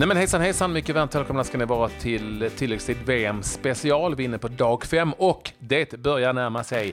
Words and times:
Nej 0.00 0.08
men 0.08 0.16
hejsan 0.16 0.40
hejsan, 0.40 0.72
mycket 0.72 0.94
varmt 0.94 1.14
välkomna 1.14 1.44
ska 1.44 1.58
ni 1.58 1.64
vara 1.64 1.88
till 1.88 2.50
tilläggstid 2.56 2.96
VM 3.06 3.42
special. 3.42 4.14
Vi 4.14 4.24
är 4.24 4.28
inne 4.28 4.38
på 4.38 4.48
dag 4.48 4.84
fem 4.84 5.12
och 5.12 5.52
det 5.58 5.98
börjar 5.98 6.32
närma 6.32 6.64
sig 6.64 6.92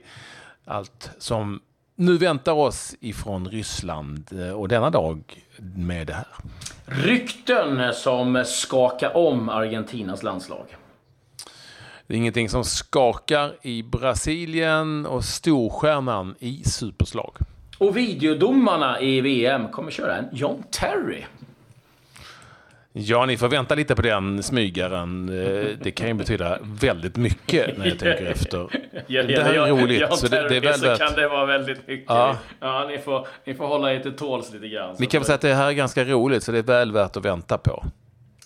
allt 0.65 1.11
som 1.17 1.59
nu 1.95 2.17
väntar 2.17 2.51
oss 2.51 2.95
ifrån 2.99 3.47
Ryssland 3.49 4.29
och 4.55 4.67
denna 4.67 4.89
dag 4.89 5.43
med 5.75 6.07
det 6.07 6.13
här. 6.13 6.27
Rykten 6.85 7.93
som 7.93 8.43
skakar 8.45 9.17
om 9.17 9.49
Argentinas 9.49 10.23
landslag. 10.23 10.65
Det 12.07 12.13
är 12.13 12.17
ingenting 12.17 12.49
som 12.49 12.63
skakar 12.63 13.55
i 13.61 13.83
Brasilien 13.83 15.05
och 15.05 15.23
storstjärnan 15.23 16.35
i 16.39 16.63
superslag. 16.63 17.37
Och 17.77 17.97
videodomarna 17.97 19.01
i 19.01 19.21
VM 19.21 19.67
kommer 19.67 19.91
köra 19.91 20.17
en 20.17 20.25
John 20.31 20.63
Terry. 20.71 21.23
Ja, 22.99 23.25
ni 23.25 23.37
får 23.37 23.47
vänta 23.47 23.75
lite 23.75 23.95
på 23.95 24.01
den 24.01 24.43
smygaren. 24.43 25.29
Eh, 25.29 25.77
det 25.81 25.91
kan 25.91 26.07
ju 26.07 26.13
betyda 26.13 26.59
väldigt 26.61 27.15
mycket 27.15 27.77
när 27.77 27.85
jag 27.85 27.99
tänker 27.99 28.25
efter. 28.25 28.67
Ja, 29.07 29.23
det 29.23 29.43
här 29.43 29.53
är 29.53 29.67
roligt. 29.67 30.01
John 30.01 30.17
så 30.17 30.27
det, 30.27 30.49
det 30.49 30.57
är 30.57 30.61
väl 30.61 30.73
så 30.73 30.95
kan 30.95 31.13
det 31.15 31.27
vara 31.27 31.45
väldigt 31.45 31.87
mycket. 31.87 32.05
Ja. 32.07 32.37
Ja. 32.59 32.85
ni, 32.89 32.97
får, 32.97 33.27
ni 33.45 33.53
får 33.53 33.67
hålla 33.67 33.93
er 33.93 33.99
till 33.99 34.13
tåls 34.13 34.53
lite 34.53 34.67
grann. 34.67 34.95
Vi 34.99 35.05
kan 35.05 35.21
väl 35.21 35.25
säga 35.25 35.35
att 35.35 35.41
det 35.41 35.53
här 35.53 35.67
är 35.67 35.71
ganska 35.71 36.03
roligt, 36.03 36.43
så 36.43 36.51
det 36.51 36.57
är 36.57 36.63
väl 36.63 36.91
värt 36.91 37.17
att 37.17 37.25
vänta 37.25 37.57
på. 37.57 37.83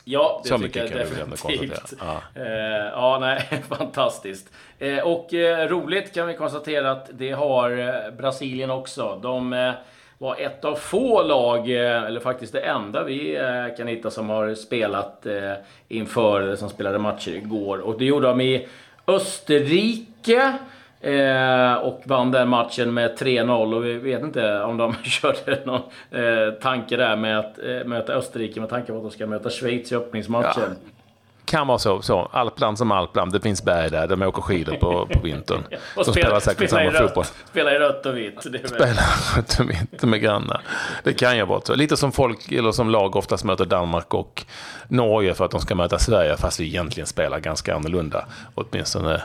Ja, 0.03 0.41
det 0.43 0.49
Så 0.49 0.59
tycker 0.59 0.79
jag 0.79 0.89
definitivt. 0.89 1.93
Ja. 1.99 2.21
Eh, 2.35 2.45
ja, 2.91 3.17
nej, 3.21 3.47
fantastiskt. 3.69 4.51
Eh, 4.79 4.99
och 4.99 5.33
eh, 5.33 5.67
roligt 5.67 6.13
kan 6.13 6.27
vi 6.27 6.33
konstatera 6.33 6.91
att 6.91 7.09
det 7.13 7.31
har 7.31 7.77
eh, 7.77 8.17
Brasilien 8.17 8.71
också. 8.71 9.19
De 9.23 9.53
eh, 9.53 9.71
var 10.21 10.35
ett 10.35 10.65
av 10.65 10.75
få 10.75 11.23
lag, 11.23 11.59
eh, 11.69 12.03
eller 12.03 12.19
faktiskt 12.19 12.53
det 12.53 12.59
enda 12.59 13.03
vi 13.03 13.35
eh, 13.35 13.77
kan 13.77 13.87
hitta 13.87 14.11
som 14.11 14.29
har 14.29 14.53
spelat 14.53 15.25
eh, 15.25 15.53
inför, 15.87 16.55
som 16.55 16.69
spelade 16.69 16.99
matcher 16.99 17.31
igår. 17.31 17.77
Och 17.77 17.99
det 17.99 18.05
gjorde 18.05 18.27
de 18.27 18.41
i 18.41 18.67
Österrike. 19.07 20.53
Eh, 21.01 21.73
och 21.73 22.01
vann 22.05 22.31
den 22.31 22.49
matchen 22.49 22.93
med 22.93 23.17
3-0 23.17 23.75
och 23.75 23.85
vi 23.85 23.93
vet 23.93 24.23
inte 24.23 24.61
om 24.61 24.77
de 24.77 24.93
körde 25.03 25.61
någon 25.65 25.81
eh, 26.11 26.53
tanke 26.61 26.97
där 26.97 27.15
med 27.15 27.39
att 27.39 27.59
eh, 27.59 27.85
möta 27.85 28.13
Österrike 28.13 28.59
med 28.59 28.69
tanke 28.69 28.91
på 28.91 28.97
att 28.97 29.03
de 29.03 29.11
ska 29.11 29.27
möta 29.27 29.49
Schweiz 29.49 29.91
i 29.91 29.95
öppningsmatchen. 29.95 30.75
Kan 31.51 31.67
vara 31.67 31.79
så. 31.79 32.01
så. 32.01 32.29
Alpland 32.33 32.77
som 32.77 32.91
Alpland. 32.91 33.31
Det 33.31 33.39
finns 33.39 33.63
berg 33.63 33.89
där. 33.89 34.07
De 34.07 34.21
åker 34.21 34.41
skidor 34.41 34.75
på, 34.75 35.07
på 35.13 35.19
vintern. 35.19 35.63
Och 35.95 36.05
De 36.05 36.11
spelar 36.11 36.39
säkert 36.39 36.69
spela 36.69 36.83
i 36.83 36.87
samma 36.87 36.99
rött, 36.99 37.09
fotboll. 37.09 37.25
Spela 37.49 37.71
i 37.75 37.79
rött 37.79 38.05
och 38.05 38.17
vitt. 38.17 38.39
Det 38.43 38.57
är 38.57 38.61
väl- 38.61 38.69
Spelar 38.69 39.67
de 39.67 39.71
inte 39.91 40.07
med 40.07 40.21
grannar. 40.21 40.61
Det 41.03 41.13
kan 41.13 41.37
ju 41.37 41.45
vara 41.45 41.61
så. 41.61 41.75
Lite 41.75 41.97
som 41.97 42.11
folk, 42.11 42.51
eller 42.51 42.71
som 42.71 42.89
lag 42.89 43.15
oftast 43.15 43.43
möter 43.43 43.65
Danmark 43.65 44.13
och 44.13 44.45
Norge 44.87 45.33
för 45.33 45.45
att 45.45 45.51
de 45.51 45.59
ska 45.61 45.75
möta 45.75 45.99
Sverige. 45.99 46.37
Fast 46.37 46.59
vi 46.59 46.65
egentligen 46.65 47.07
spelar 47.07 47.39
ganska 47.39 47.75
annorlunda. 47.75 48.25
Åtminstone 48.55 49.21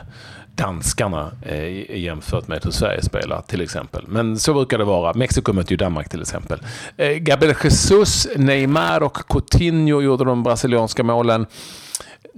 danskarna 0.55 1.31
eh, 1.45 1.97
jämfört 1.99 2.47
med 2.47 2.63
hur 2.63 2.71
Sverige 2.71 3.01
spelar 3.01 3.41
till 3.41 3.61
exempel. 3.61 4.03
Men 4.07 4.39
så 4.39 4.53
brukar 4.53 4.77
det 4.77 4.83
vara. 4.83 5.13
Mexiko 5.13 5.53
möter 5.53 5.71
ju 5.71 5.77
Danmark 5.77 6.09
till 6.09 6.21
exempel. 6.21 6.59
Eh, 6.97 7.09
Gabriel 7.11 7.55
Jesus, 7.63 8.27
Neymar 8.35 9.03
och 9.03 9.17
Coutinho 9.29 10.01
gjorde 10.01 10.23
de 10.25 10.43
brasilianska 10.43 11.03
målen. 11.03 11.45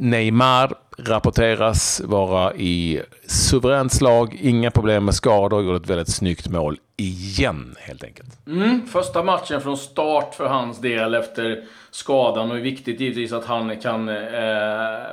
Neymar 0.01 0.73
rapporteras 0.97 2.01
vara 2.05 2.53
i 2.53 3.01
suveränt 3.27 3.93
slag, 3.93 4.37
inga 4.41 4.71
problem 4.71 5.05
med 5.05 5.15
skador, 5.15 5.63
gjorde 5.63 5.77
ett 5.77 5.89
väldigt 5.89 6.15
snyggt 6.15 6.47
mål 6.47 6.77
igen 6.97 7.75
helt 7.79 8.03
enkelt. 8.03 8.47
Mm, 8.47 8.87
första 8.87 9.23
matchen 9.23 9.61
från 9.61 9.77
start 9.77 10.35
för 10.35 10.47
hans 10.47 10.81
del 10.81 11.15
efter 11.15 11.63
skadan 11.91 12.49
och 12.49 12.55
det 12.55 12.61
är 12.61 12.63
viktigt 12.63 12.99
givetvis 12.99 13.33
att 13.33 13.45
han 13.45 13.77
kan 13.77 14.09
eh, 14.09 14.15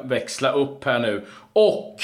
växla 0.04 0.52
upp 0.52 0.84
här 0.84 0.98
nu. 0.98 1.24
Och 1.52 1.96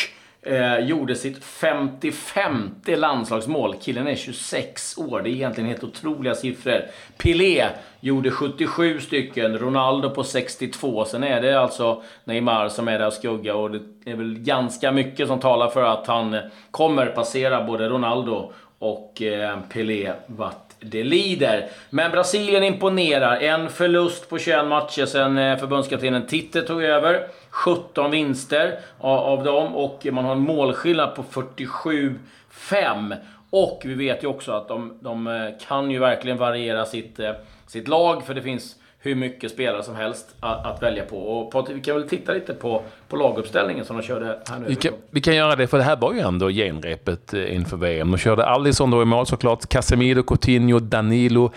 eh, 0.43 0.79
gjorde 0.79 1.15
sitt 1.15 1.45
55 1.45 2.71
landslagsmål. 2.87 3.75
Killen 3.81 4.09
är 4.09 4.15
26 4.15 4.99
år. 4.99 5.21
Det 5.21 5.31
är 5.31 5.33
egentligen 5.33 5.69
helt 5.69 5.85
otroliga 5.85 6.35
siffror. 6.35 6.85
Pelé 7.17 7.69
gjorde 8.01 8.31
77 8.31 9.01
stycken, 9.01 9.59
Ronaldo 9.59 10.11
på 10.11 10.25
62. 10.25 11.05
Sen 11.05 11.25
är 11.25 11.43
det 11.43 11.61
alltså 11.61 12.03
Neymar 12.25 12.69
som 12.69 12.89
är 12.89 12.99
där 12.99 13.07
och 13.07 13.13
skugga 13.13 13.55
och 13.55 13.71
det 13.71 13.81
är 14.05 14.17
väl 14.17 14.39
ganska 14.39 14.93
mycket 14.93 15.29
som 15.29 15.41
talar 15.41 15.69
för 15.69 15.83
att 15.83 16.07
han 16.07 16.37
kommer 16.71 17.07
passera 17.07 17.65
både 17.65 17.89
Ronaldo 17.89 18.53
och 18.79 19.23
eh, 19.23 19.59
Pelé 19.73 20.13
vart 20.27 20.73
det 20.81 21.05
lider. 21.05 21.69
Men 21.91 22.11
Brasilien 22.11 22.65
imponerar. 22.65 23.37
En 23.37 23.69
förlust 23.69 24.29
på 24.29 24.39
21 24.39 24.67
matcher 24.67 25.07
sen 25.07 25.39
eh, 25.39 25.59
förbundskaptenen 25.59 26.27
Titte 26.27 26.63
tog 26.63 26.83
över. 26.83 27.29
17 27.53 28.11
vinster 28.11 28.79
av, 28.99 29.19
av 29.19 29.45
dem 29.45 29.77
och 29.77 30.07
man 30.13 30.25
har 30.25 30.33
en 30.33 30.41
målskillnad 30.41 31.15
på 31.15 31.23
47-5. 31.23 33.17
Och 33.51 33.83
vi 33.85 33.95
vet 33.95 34.23
ju 34.23 34.27
också 34.27 34.53
att 34.53 34.69
de, 34.69 34.99
de 35.01 35.27
eh, 35.27 35.49
kan 35.69 35.91
ju 35.91 35.99
verkligen 35.99 36.39
variera 36.39 36.85
sitt, 36.85 37.19
eh, 37.19 37.33
sitt 37.67 37.89
lag 37.89 38.27
för 38.27 38.35
det 38.35 38.43
finns 38.43 38.77
hur 39.05 39.15
mycket 39.15 39.51
spelare 39.51 39.83
som 39.83 39.97
helst 39.97 40.35
att, 40.41 40.67
att 40.67 40.83
välja 40.83 41.05
på. 41.05 41.17
Och 41.17 41.51
på, 41.51 41.67
vi 41.75 41.81
kan 41.81 41.95
väl 41.95 42.09
titta 42.09 42.33
lite 42.33 42.55
på, 42.55 42.83
på 43.09 43.17
laguppställningen 43.17 43.85
som 43.85 43.97
de 43.97 44.03
körde 44.03 44.39
här 44.49 44.59
nu. 44.59 44.67
Vi 44.69 44.75
kan, 44.75 44.93
vi 45.11 45.21
kan 45.21 45.37
göra 45.37 45.57
det, 45.57 45.67
för 45.67 45.79
det 45.79 45.85
här 45.85 45.97
var 45.97 46.13
ju 46.13 46.21
ändå 46.21 46.49
genrepet 46.49 47.35
eh, 47.35 47.55
inför 47.55 47.77
VM. 47.77 48.11
De 48.11 48.19
körde 48.19 48.47
Alisson 48.47 48.91
då 48.91 49.03
i 49.03 49.05
mål 49.05 49.27
såklart, 49.27 49.69
Casemiro, 49.69 50.23
Coutinho, 50.23 50.79
Danilo, 50.79 51.53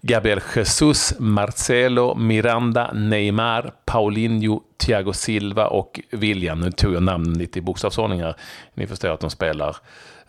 Gabriel 0.00 0.40
Jesus, 0.56 1.14
Marcelo, 1.18 2.14
Miranda, 2.14 2.92
Neymar, 2.92 3.72
Paulinho, 3.84 4.60
Thiago 4.78 5.12
Silva 5.12 5.66
och 5.66 6.00
William. 6.10 6.60
Nu 6.60 6.70
tog 6.70 6.94
jag 6.94 7.02
namnen 7.02 7.38
lite 7.38 7.58
i 7.58 7.62
bokstavsordning 7.62 8.22
här. 8.22 8.34
Ni 8.74 8.86
förstår 8.86 9.08
att 9.08 9.20
de 9.20 9.30
spelar 9.30 9.76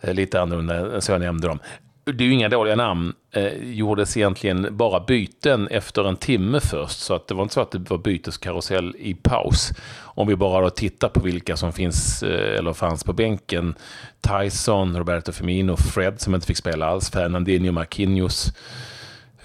eh, 0.00 0.14
lite 0.14 0.40
annorlunda 0.40 0.94
än 0.94 1.02
så 1.02 1.12
jag 1.12 1.20
nämnde 1.20 1.48
dem. 1.48 1.58
Det 2.04 2.24
är 2.24 2.28
ju 2.28 2.32
inga 2.32 2.48
dåliga 2.48 2.76
namn. 2.76 3.12
Eh, 3.32 3.72
gjordes 3.72 4.16
egentligen 4.16 4.68
bara 4.70 5.00
byten 5.00 5.68
efter 5.68 6.08
en 6.08 6.16
timme 6.16 6.60
först. 6.60 6.98
Så 6.98 7.14
att 7.14 7.28
det 7.28 7.34
var 7.34 7.42
inte 7.42 7.54
så 7.54 7.60
att 7.60 7.70
det 7.70 7.90
var 7.90 7.98
byteskarusell 7.98 8.96
i 8.98 9.14
paus. 9.14 9.72
Om 10.00 10.28
vi 10.28 10.36
bara 10.36 10.60
då 10.60 10.70
tittar 10.70 11.08
på 11.08 11.20
vilka 11.20 11.56
som 11.56 11.72
finns 11.72 12.22
eh, 12.22 12.58
eller 12.58 12.72
fanns 12.72 13.04
på 13.04 13.12
bänken. 13.12 13.74
Tyson, 14.20 14.96
Roberto 14.96 15.32
Firmino, 15.32 15.76
Fred 15.76 16.20
som 16.20 16.34
inte 16.34 16.46
fick 16.46 16.56
spela 16.56 16.86
alls, 16.86 17.10
Fernandinho, 17.10 17.72
Marquinhos. 17.72 18.52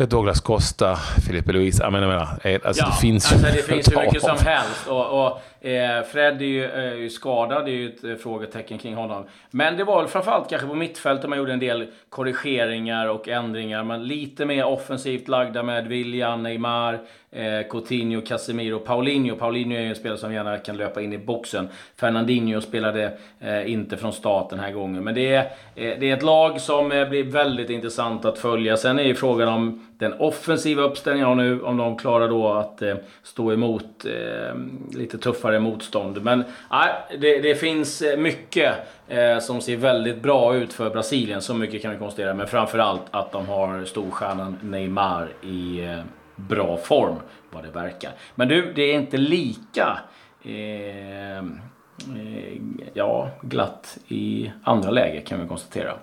Douglas 0.05 0.41
Costa, 0.41 0.95
Filipe 1.27 1.51
Luis. 1.51 1.79
Jag 1.79 1.91
menar, 1.91 2.27
eh, 2.43 2.59
alltså 2.63 2.85
det 2.85 2.91
finns 3.01 3.31
alltså 3.31 3.47
det 3.47 3.63
finns 3.63 3.91
hur 3.91 4.05
mycket 4.05 4.21
som 4.21 4.37
helst. 4.37 4.87
Och, 4.87 5.25
och, 5.25 5.65
eh, 5.67 6.03
Fred 6.03 6.41
är 6.41 6.45
ju, 6.45 6.65
är 6.65 6.95
ju 6.95 7.09
skadad, 7.09 7.65
det 7.65 7.71
är 7.71 7.75
ju 7.75 7.89
ett 7.89 8.03
eh, 8.03 8.15
frågetecken 8.15 8.77
kring 8.77 8.95
honom. 8.95 9.25
Men 9.51 9.77
det 9.77 9.83
var 9.83 10.01
väl 10.01 10.07
framförallt 10.07 10.49
kanske 10.49 10.67
på 10.67 10.75
mittfältet 10.75 11.29
man 11.29 11.37
gjorde 11.37 11.53
en 11.53 11.59
del 11.59 11.87
korrigeringar 12.09 13.07
och 13.07 13.27
ändringar. 13.27 13.83
Men 13.83 14.07
lite 14.07 14.45
mer 14.45 14.65
offensivt 14.65 15.27
lagda 15.27 15.63
med 15.63 15.87
William, 15.87 16.43
Neymar, 16.43 16.99
eh, 17.37 17.67
Coutinho, 17.69 18.21
Casemiro, 18.21 18.79
Paulinho. 18.79 19.35
Paulinho 19.35 19.77
är 19.77 19.81
ju 19.81 19.89
en 19.89 19.95
spelare 19.95 20.17
som 20.17 20.33
gärna 20.33 20.57
kan 20.57 20.77
löpa 20.77 21.01
in 21.01 21.13
i 21.13 21.17
boxen. 21.17 21.69
Fernandinho 21.95 22.61
spelade 22.61 23.17
eh, 23.39 23.71
inte 23.71 23.97
från 23.97 24.13
start 24.13 24.49
den 24.49 24.59
här 24.59 24.71
gången. 24.71 25.03
Men 25.03 25.15
det 25.15 25.33
är, 25.33 25.43
eh, 25.75 25.99
det 25.99 26.09
är 26.09 26.17
ett 26.17 26.23
lag 26.23 26.61
som 26.61 26.91
eh, 26.91 27.09
blir 27.09 27.23
väldigt 27.23 27.69
intressant 27.69 28.25
att 28.25 28.39
följa. 28.39 28.77
Sen 28.77 28.99
är 28.99 29.03
ju 29.03 29.15
frågan 29.15 29.47
om 29.47 29.87
den 29.97 30.13
offensiva 30.13 30.83
uppställningen 30.83 31.27
har 31.27 31.35
nu, 31.35 31.61
om 31.61 31.77
de 31.77 31.97
klarar 31.97 32.29
då 32.29 32.53
att 32.53 32.81
eh, 32.81 32.95
stå 33.23 33.53
emot 33.53 34.05
eh, 34.05 34.55
lite 34.99 35.17
tuffare 35.17 35.59
motstånd. 35.59 36.23
Men 36.23 36.43
nej, 36.71 36.89
det, 37.19 37.39
det 37.39 37.55
finns 37.55 38.01
eh, 38.01 38.17
mycket 38.17 38.73
eh, 39.07 39.39
som 39.39 39.61
ser 39.61 39.77
väldigt 39.77 40.21
bra 40.21 40.55
ut 40.55 40.73
för 40.73 40.89
Brasilien. 40.89 41.41
Så 41.41 41.53
mycket 41.53 41.81
kan 41.81 41.91
vi 41.91 41.97
konstatera. 41.97 42.33
Men 42.33 42.47
framförallt 42.47 43.01
att 43.11 43.31
de 43.31 43.47
har 43.47 43.85
storstjärnan 43.85 44.57
Neymar 44.61 45.29
i 45.43 45.85
eh, 45.85 45.99
bra 46.37 46.77
form, 46.77 47.15
vad 47.51 47.63
det 47.63 47.69
verkar. 47.69 48.11
Men 48.35 48.47
du, 48.47 48.73
det 48.73 48.81
är 48.81 48.99
inte 48.99 49.17
lika 49.17 49.99
eh, 50.43 51.37
eh, 51.37 52.61
ja, 52.93 53.29
glatt 53.41 53.97
i 54.07 54.51
andra 54.63 54.91
läger 54.91 55.21
kan 55.21 55.41
vi 55.41 55.47
konstatera. 55.47 55.93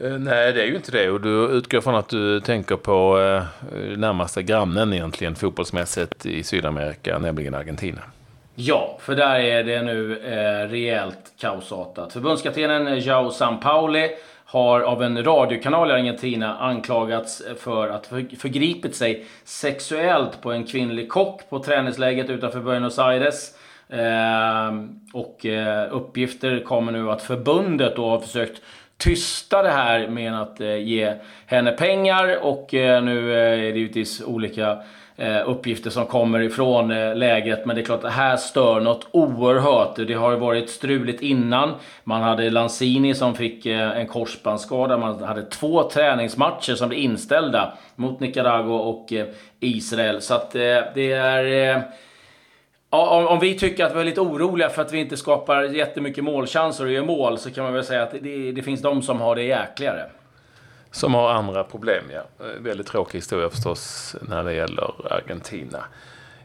Eh, 0.00 0.18
nej, 0.18 0.52
det 0.52 0.62
är 0.62 0.66
ju 0.66 0.76
inte 0.76 0.92
det. 0.92 1.10
Och 1.10 1.20
du 1.20 1.48
utgår 1.48 1.80
från 1.80 1.94
att 1.94 2.08
du 2.08 2.40
tänker 2.40 2.76
på 2.76 3.18
eh, 3.20 3.98
närmaste 3.98 4.42
grannen 4.42 4.92
egentligen 4.92 5.34
fotbollsmässigt 5.34 6.26
i 6.26 6.42
Sydamerika, 6.42 7.18
nämligen 7.18 7.54
Argentina. 7.54 8.02
Ja, 8.54 8.96
för 9.00 9.14
där 9.14 9.40
är 9.40 9.64
det 9.64 9.82
nu 9.82 10.18
eh, 10.18 10.68
rejält 10.68 11.32
kaosartat. 11.40 12.12
Förbundskaptenen 12.12 13.00
Jao 13.00 13.30
Sampaoli 13.30 14.10
har 14.44 14.80
av 14.80 15.02
en 15.02 15.24
radiokanal 15.24 15.90
i 15.90 15.92
Argentina 15.92 16.58
anklagats 16.58 17.42
för 17.58 17.88
att 17.88 18.06
förgripit 18.38 18.96
sig 18.96 19.26
sexuellt 19.44 20.42
på 20.42 20.52
en 20.52 20.66
kvinnlig 20.66 21.08
kock 21.08 21.50
på 21.50 21.58
träningsläget 21.58 22.30
utanför 22.30 22.60
Buenos 22.60 22.98
Aires. 22.98 23.50
Eh, 23.88 24.72
och 25.12 25.46
eh, 25.46 25.88
uppgifter 25.90 26.64
kommer 26.64 26.92
nu 26.92 27.10
att 27.10 27.22
förbundet 27.22 27.96
då 27.96 28.08
har 28.08 28.20
försökt 28.20 28.62
tysta 28.96 29.62
det 29.62 29.70
här 29.70 30.08
med 30.08 30.40
att 30.40 30.60
eh, 30.60 30.76
ge 30.76 31.14
henne 31.46 31.72
pengar 31.72 32.38
och 32.42 32.74
eh, 32.74 33.02
nu 33.02 33.32
eh, 33.32 33.68
är 33.68 33.72
det 33.72 33.78
givetvis 33.78 34.22
olika 34.22 34.78
Eh, 35.16 35.48
uppgifter 35.48 35.90
som 35.90 36.06
kommer 36.06 36.40
ifrån 36.40 36.90
eh, 36.90 37.14
lägret. 37.14 37.66
Men 37.66 37.76
det 37.76 37.82
är 37.82 37.84
klart, 37.84 38.02
det 38.02 38.10
här 38.10 38.36
stör 38.36 38.80
något 38.80 39.06
oerhört. 39.10 39.96
Det 39.96 40.14
har 40.14 40.30
ju 40.30 40.36
varit 40.36 40.70
struligt 40.70 41.22
innan. 41.22 41.74
Man 42.04 42.22
hade 42.22 42.50
Lanzini 42.50 43.14
som 43.14 43.34
fick 43.34 43.66
eh, 43.66 43.98
en 43.98 44.06
korsbandsskada. 44.06 44.98
Man 44.98 45.22
hade 45.22 45.42
två 45.42 45.82
träningsmatcher 45.82 46.74
som 46.74 46.88
blev 46.88 47.00
inställda 47.00 47.72
mot 47.96 48.20
Nicaragua 48.20 48.78
och 48.78 49.12
Israel. 49.60 50.20
Så 50.20 50.34
att 50.34 50.52
det 50.52 51.12
är 51.12 51.82
om, 52.90 53.26
om, 53.26 53.40
vi 53.40 53.58
tycker 53.58 53.84
att 53.84 53.96
vi 53.96 54.00
är 54.00 54.04
lite 54.04 54.20
oroliga 54.20 54.68
för 54.68 54.82
att 54.82 54.92
vi 54.92 54.98
inte 54.98 55.16
skapar 55.16 55.62
jättemycket 55.62 56.24
målchanser 56.24 56.84
och 56.84 56.92
gör 56.92 57.04
mål 57.04 57.38
så 57.38 57.50
kan 57.50 57.64
man 57.64 57.72
väl 57.72 57.84
säga 57.84 58.02
att 58.02 58.14
det, 58.20 58.52
det 58.52 58.62
finns 58.62 58.82
de 58.82 59.02
som 59.02 59.20
har 59.20 59.36
det 59.36 59.42
jäkligare. 59.42 60.02
Som 60.92 61.14
har 61.14 61.30
andra 61.30 61.64
problem, 61.64 62.04
ja. 62.12 62.46
Eh, 62.46 62.60
väldigt 62.60 62.86
tråkig 62.86 63.18
historia 63.18 63.50
förstås 63.50 64.16
när 64.20 64.44
det 64.44 64.54
gäller 64.54 65.12
Argentina. 65.12 65.84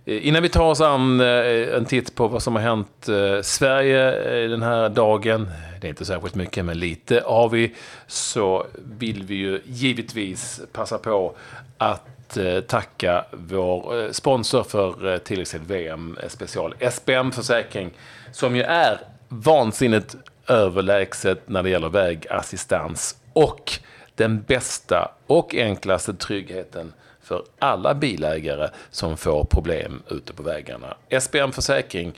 Eh, 0.06 0.28
innan 0.28 0.44
vi 0.44 0.50
tar 0.50 0.64
oss 0.64 0.82
an 0.82 1.22
eh, 1.22 1.76
en 1.76 1.86
titt 1.86 2.16
på 2.16 2.28
vad 2.28 2.44
som 2.44 2.56
har 2.56 2.62
hänt 2.62 3.10
Sverige 3.46 4.12
den 4.48 4.62
här 4.62 4.90
dagen, 4.90 5.50
det 5.82 5.88
är 5.88 5.90
inte 5.90 6.06
särskilt 6.06 6.36
mycket 6.36 6.66
men 6.66 6.80
lite 6.80 7.24
har 7.26 7.50
vi, 7.50 7.76
så 8.08 8.66
vill 8.98 9.24
vi 9.24 9.36
ju 9.36 9.62
givetvis 9.66 10.62
passa 10.72 10.98
på 10.98 11.36
att 11.78 12.38
tacka 12.68 13.26
vår 13.32 14.12
sponsor 14.14 14.64
för 14.64 15.14
eh, 15.14 15.60
VM 15.68 16.18
special, 16.28 16.76
SBM 16.80 17.32
Försäkring, 17.32 17.92
som 18.32 18.56
ju 18.56 18.64
är 18.64 19.00
vansinnigt 19.28 20.16
överlägset 20.48 21.50
när 21.50 21.64
det 21.64 21.70
gäller 21.70 21.90
vägassistans 21.90 23.16
och 23.34 23.80
den 24.18 24.42
bästa 24.42 25.12
och 25.28 25.56
enklaste 25.56 26.14
tryggheten 26.14 26.94
för 27.22 27.44
alla 27.60 27.94
bilägare 27.94 28.69
som 28.92 29.18
får 29.18 29.44
problem 29.44 30.02
ute 30.10 30.34
på 30.34 30.44
vägarna. 30.44 30.98
SBM 31.10 31.52
Försäkring, 31.52 32.14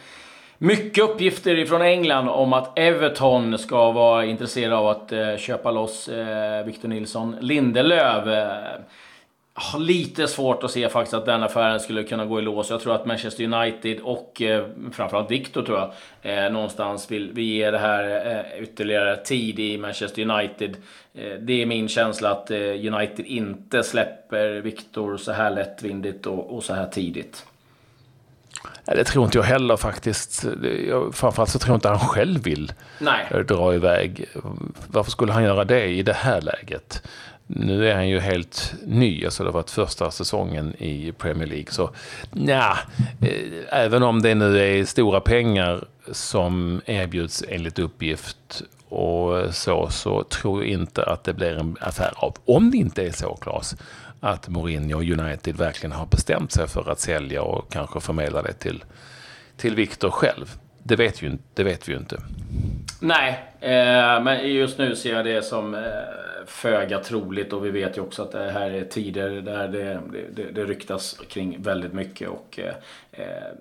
mycket 0.59 1.03
uppgifter 1.03 1.65
från 1.65 1.81
England 1.81 2.29
om 2.29 2.53
att 2.53 2.79
Everton 2.79 3.57
ska 3.57 3.91
vara 3.91 4.25
intresserade 4.25 4.75
av 4.75 4.88
att 4.88 5.11
eh, 5.11 5.38
köpa 5.38 5.71
loss 5.71 6.09
eh, 6.09 6.65
Victor 6.65 6.89
Nilsson 6.89 7.35
Lindelöf. 7.41 8.27
Eh, 8.27 8.81
har 9.53 9.79
lite 9.79 10.27
svårt 10.27 10.63
att 10.63 10.71
se 10.71 10.89
faktiskt 10.89 11.13
att 11.13 11.25
den 11.25 11.44
affären 11.44 11.79
skulle 11.79 12.03
kunna 12.03 12.25
gå 12.25 12.39
i 12.39 12.41
lås. 12.41 12.69
Jag 12.69 12.81
tror 12.81 12.95
att 12.95 13.06
Manchester 13.06 13.44
United 13.44 14.00
och 14.00 14.41
eh, 14.41 14.65
framförallt 14.91 15.31
Victor 15.31 15.61
tror 15.61 15.77
jag 15.77 16.45
eh, 16.45 16.51
någonstans 16.51 17.11
vill, 17.11 17.33
vill 17.33 17.45
ge 17.45 17.71
det 17.71 17.77
här 17.77 18.25
eh, 18.56 18.63
ytterligare 18.63 19.17
tid 19.17 19.59
i 19.59 19.77
Manchester 19.77 20.29
United. 20.29 20.77
Eh, 21.13 21.33
det 21.39 21.61
är 21.61 21.65
min 21.65 21.88
känsla 21.88 22.31
att 22.31 22.51
eh, 22.51 22.57
United 22.59 23.25
inte 23.25 23.83
släpper 23.83 24.50
Victor 24.61 25.17
så 25.17 25.31
här 25.31 25.51
lättvindigt 25.51 26.25
och, 26.25 26.56
och 26.56 26.63
så 26.63 26.73
här 26.73 26.88
tidigt 26.88 27.45
det 28.85 29.03
tror 29.03 29.25
inte 29.25 29.37
jag 29.37 29.45
heller 29.45 29.77
faktiskt. 29.77 30.45
framförallt 31.11 31.49
så 31.49 31.59
tror 31.59 31.73
jag 31.73 31.77
inte 31.77 31.89
han 31.89 31.99
själv 31.99 32.43
vill 32.43 32.73
Nej. 32.99 33.43
dra 33.47 33.75
iväg. 33.75 34.25
Varför 34.87 35.11
skulle 35.11 35.33
han 35.33 35.43
göra 35.43 35.63
det 35.63 35.85
i 35.85 36.03
det 36.03 36.13
här 36.13 36.41
läget? 36.41 37.03
Nu 37.47 37.89
är 37.89 37.95
han 37.95 38.09
ju 38.09 38.19
helt 38.19 38.73
ny, 38.85 39.25
alltså 39.25 39.43
det 39.43 39.49
har 39.49 39.53
varit 39.53 39.71
första 39.71 40.11
säsongen 40.11 40.75
i 40.77 41.11
Premier 41.11 41.47
League. 41.47 41.71
Så 41.71 41.89
ja, 42.33 42.77
eh, 43.21 43.79
även 43.79 44.03
om 44.03 44.21
det 44.21 44.35
nu 44.35 44.59
är 44.59 44.85
stora 44.85 45.19
pengar 45.19 45.83
som 46.11 46.81
erbjuds 46.85 47.43
enligt 47.47 47.79
uppgift 47.79 48.63
och 48.89 49.55
så, 49.55 49.89
så 49.89 50.23
tror 50.23 50.63
jag 50.63 50.71
inte 50.71 51.03
att 51.03 51.23
det 51.23 51.33
blir 51.33 51.57
en 51.57 51.77
affär 51.81 52.13
av. 52.15 52.35
Om 52.45 52.71
det 52.71 52.77
inte 52.77 53.07
är 53.07 53.11
så, 53.11 53.35
Claes, 53.35 53.75
att 54.19 54.48
Mourinho 54.48 54.95
och 54.95 55.19
United 55.19 55.57
verkligen 55.57 55.92
har 55.92 56.06
bestämt 56.06 56.51
sig 56.51 56.68
för 56.68 56.92
att 56.92 57.00
sälja 57.00 57.42
och 57.42 57.71
kanske 57.71 58.00
förmedla 58.00 58.42
det 58.42 58.54
till, 58.54 58.83
till 59.57 59.75
Victor 59.75 60.10
själv. 60.10 60.56
Det 60.83 60.95
vet, 60.95 61.21
ju, 61.21 61.38
det 61.54 61.63
vet 61.63 61.89
vi 61.89 61.92
ju 61.92 61.98
inte. 61.98 62.18
Nej, 63.00 63.44
eh, 63.60 64.24
men 64.24 64.54
just 64.54 64.77
nu 64.77 64.95
ser 64.95 65.13
jag 65.13 65.25
det 65.25 65.45
som 65.45 65.74
eh, 65.74 65.81
föga 66.49 66.99
troligt 66.99 67.53
och 67.53 67.65
vi 67.65 67.69
vet 67.69 67.97
ju 67.97 68.01
också 68.01 68.21
att 68.21 68.31
det 68.31 68.51
här 68.51 68.71
är 68.71 68.83
tider 68.83 69.29
där 69.29 69.67
det, 69.67 69.99
det, 70.31 70.43
det 70.51 70.63
ryktas 70.63 71.21
kring 71.29 71.61
väldigt 71.61 71.93
mycket. 71.93 72.29
Och, 72.29 72.59
eh, 72.59 72.73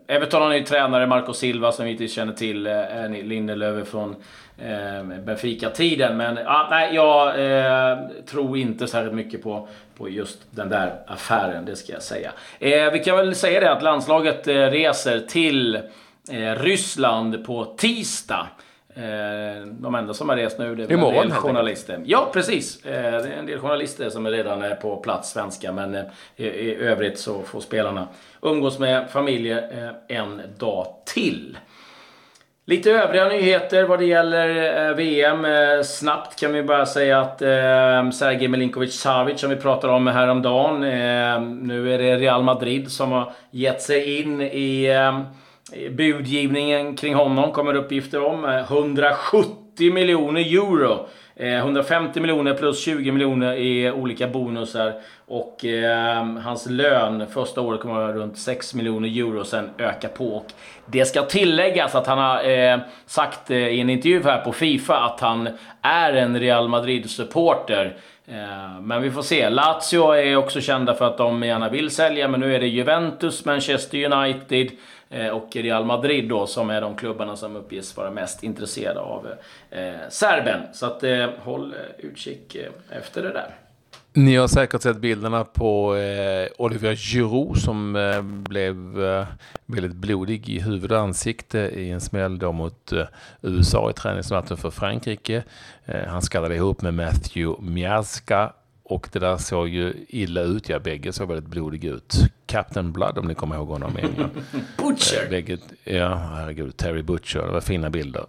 Everton 0.07 0.43
har 0.43 0.49
ny 0.49 0.65
tränare, 0.65 1.07
Marco 1.07 1.33
Silva, 1.33 1.73
som 1.73 1.85
vi 1.85 1.91
inte 1.91 2.09
känner 2.09 2.33
till, 2.33 2.67
eh, 2.67 3.11
Lindelöf 3.11 3.89
från 3.89 4.17
eh, 4.59 5.19
Benfica-tiden. 5.25 6.17
Men 6.17 6.39
ah, 6.47 6.67
nej, 6.71 6.95
jag 6.95 7.29
eh, 7.29 7.99
tror 8.27 8.59
inte 8.59 8.87
särskilt 8.87 9.15
mycket 9.15 9.43
på, 9.43 9.69
på 9.97 10.09
just 10.09 10.39
den 10.51 10.69
där 10.69 10.93
affären, 11.07 11.65
det 11.65 11.77
ska 11.77 11.93
jag 11.93 12.03
säga. 12.03 12.33
Eh, 12.59 12.93
vi 12.93 12.99
kan 12.99 13.17
väl 13.17 13.35
säga 13.35 13.61
det 13.61 13.73
att 13.73 13.83
landslaget 13.83 14.49
eh, 14.49 14.55
reser 14.55 15.21
till 15.21 15.77
eh, 16.31 16.55
Ryssland 16.55 17.47
på 17.47 17.65
tisdag. 17.65 18.49
Eh, 18.99 19.67
de 19.67 19.95
enda 19.95 20.15
som 20.15 20.29
har 20.29 20.37
rest 20.37 20.59
nu 20.59 20.75
det 20.75 20.83
är 20.83 20.93
Imorgon, 20.93 21.23
en 21.23 21.29
del 21.29 21.39
journalister. 21.39 22.01
Ja, 22.05 22.31
precis. 22.33 22.85
Eh, 22.85 22.93
det 22.93 23.29
är 23.29 23.39
en 23.39 23.47
del 23.47 23.59
journalister 23.59 24.11
som 24.11 24.27
redan 24.27 24.63
är 24.63 24.75
på 24.75 24.97
plats, 24.97 25.31
svenska. 25.31 25.73
Men 25.73 25.95
eh, 25.95 26.05
i 26.37 26.75
övrigt 26.75 27.19
så 27.19 27.43
får 27.43 27.61
spelarna 27.61 28.09
umgås 28.43 28.79
med 28.79 29.11
familjer 29.11 29.93
en 30.09 30.43
dag 30.59 30.87
till. 31.05 31.59
Lite 32.65 32.91
övriga 32.91 33.29
nyheter 33.29 33.85
vad 33.85 33.99
det 33.99 34.05
gäller 34.05 34.95
VM. 34.95 35.47
Snabbt 35.85 36.41
kan 36.41 36.53
vi 36.53 36.63
bara 36.63 36.87
säga 36.87 37.21
att 37.21 37.39
Sergej 38.15 38.49
Milinkovic 38.49 39.01
Savic 39.01 39.41
som 39.41 39.51
vi 39.51 39.57
pratade 39.57 39.93
om 39.93 40.07
häromdagen. 40.07 40.81
Nu 41.67 41.95
är 41.95 41.99
det 41.99 42.17
Real 42.17 42.43
Madrid 42.43 42.91
som 42.91 43.13
har 43.13 43.33
gett 43.51 43.83
sig 43.83 44.21
in 44.21 44.41
i 44.41 44.89
budgivningen 45.91 46.97
kring 46.97 47.15
honom 47.15 47.53
kommer 47.53 47.75
uppgifter 47.75 48.25
om. 48.25 48.45
Eh, 48.45 48.73
170 48.73 49.93
miljoner 49.93 50.41
euro. 50.41 51.07
Eh, 51.37 51.57
150 51.57 52.21
miljoner 52.21 52.55
plus 52.55 52.85
20 52.85 53.13
miljoner 53.13 53.55
i 53.55 53.91
olika 53.91 54.29
bonusar. 54.29 54.93
Och 55.27 55.65
eh, 55.65 56.25
hans 56.25 56.67
lön 56.71 57.27
första 57.27 57.61
året 57.61 57.81
kommer 57.81 57.95
att 57.95 58.01
vara 58.01 58.13
runt 58.13 58.39
6 58.39 58.75
miljoner 58.75 59.09
euro, 59.09 59.45
sen 59.45 59.71
öka 59.79 60.09
på. 60.09 60.25
Och 60.25 60.53
det 60.87 61.05
ska 61.05 61.23
tilläggas 61.23 61.95
att 61.95 62.07
han 62.07 62.19
har 62.19 62.51
eh, 62.51 62.79
sagt 63.07 63.51
eh, 63.51 63.57
i 63.57 63.81
en 63.81 63.91
intervju 63.91 64.23
här 64.25 64.41
på 64.41 64.53
Fifa 64.53 64.99
att 64.99 65.21
han 65.21 65.49
är 65.83 66.13
en 66.13 66.41
Real 66.41 66.69
Madrid-supporter. 66.69 67.97
Eh, 68.31 68.81
men 68.81 69.03
vi 69.03 69.11
får 69.11 69.23
se. 69.23 69.51
Lazio 69.51 70.13
är 70.13 70.37
också 70.37 70.61
kända 70.61 70.95
för 70.95 71.05
att 71.05 71.19
de 71.19 71.43
gärna 71.43 71.69
vill 71.69 71.91
sälja, 71.91 72.29
men 72.29 72.41
nu 72.41 72.55
är 72.55 72.61
det 72.61 72.67
Juventus, 72.67 73.45
Manchester 73.45 74.13
United, 74.13 74.71
eh, 75.11 75.29
och 75.29 75.57
Real 75.57 75.85
Madrid 75.85 76.29
då 76.29 76.47
som 76.47 76.71
är 76.71 76.81
de 76.81 76.97
klubbarna 76.97 77.37
som 77.37 77.57
uppges 77.57 77.97
vara 77.97 78.11
mest 78.11 78.43
intresserade 78.43 79.01
av 79.01 79.27
eh, 79.71 79.93
serben. 80.09 80.61
Så 80.73 80.87
att 80.87 81.05
håll 81.39 81.75
utkik 81.99 82.57
efter 82.91 83.23
det 83.23 83.33
där. 83.33 83.55
Ni 84.19 84.37
har 84.37 84.49
säkert 84.49 84.83
sett 84.83 85.01
bilderna 85.01 85.45
på 85.45 85.97
eh, 85.97 86.49
Olivier 86.59 86.95
Giroud 86.95 87.59
som 87.59 87.97
eh, 87.97 88.23
blev 88.23 89.05
eh, 89.05 89.27
väldigt 89.67 89.97
blodig 89.97 90.49
i 90.49 90.61
huvud 90.61 90.93
och 90.93 90.99
ansikte 90.99 91.59
i 91.59 91.91
en 91.91 92.01
smäll 92.01 92.39
då 92.39 92.53
mot 92.53 92.93
eh, 92.93 93.05
USA 93.43 93.91
i 93.91 93.93
träningsmatchen 93.93 94.57
för 94.57 94.71
Frankrike. 94.71 95.43
Eh, 95.85 96.07
han 96.07 96.23
skallade 96.23 96.55
ihop 96.55 96.83
med 96.83 96.95
Matthew 96.95 97.71
Miazga 97.71 98.53
och 98.89 99.09
det 99.13 99.19
där 99.19 99.37
såg 99.37 99.69
ju 99.69 99.95
illa 100.09 100.41
ut. 100.41 100.69
Ja, 100.69 100.79
bägge 100.79 101.13
såg 101.13 101.29
väldigt 101.29 101.51
blodiga 101.51 101.91
ut. 101.91 102.15
Captain 102.47 102.93
Blood 102.93 103.19
om 103.19 103.27
ni 103.27 103.35
kommer 103.35 103.57
ihåg 103.57 103.69
honom 103.69 103.99
i 103.99 104.01
England. 104.01 104.31
Butcher! 104.77 105.25
Eh, 105.25 105.31
bägge, 105.31 105.59
ja, 105.85 106.15
herregud. 106.15 106.77
Terry 106.77 107.03
Butcher. 107.03 107.39
Det 107.39 107.53
var 107.53 107.61
fina 107.61 107.91
bilder. 107.91 108.27